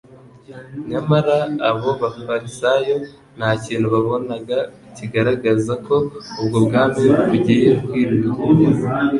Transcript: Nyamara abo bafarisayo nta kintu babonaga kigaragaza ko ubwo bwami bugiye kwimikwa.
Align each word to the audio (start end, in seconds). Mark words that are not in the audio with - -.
Nyamara 0.89 1.35
abo 1.69 1.89
bafarisayo 2.01 2.95
nta 3.37 3.49
kintu 3.63 3.87
babonaga 3.93 4.57
kigaragaza 4.95 5.73
ko 5.85 5.95
ubwo 6.41 6.57
bwami 6.65 7.03
bugiye 7.27 7.71
kwimikwa. 7.85 8.45